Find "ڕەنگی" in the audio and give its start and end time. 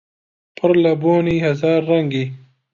1.89-2.25